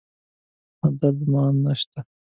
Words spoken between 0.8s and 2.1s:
درد مان شته